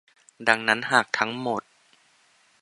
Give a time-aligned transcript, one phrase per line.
[0.47, 1.61] ดังนั้นหากทั้งหมด